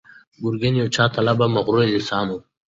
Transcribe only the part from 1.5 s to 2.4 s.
مغرور انسان و.